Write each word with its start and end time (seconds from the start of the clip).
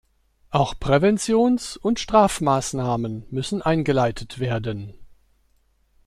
Auch 0.49 0.73
Präventions- 0.79 1.77
und 1.77 1.99
Strafmaßnahmen 1.99 3.27
müssen 3.29 3.61
eingeleitet 3.61 4.39
werden. 4.39 4.93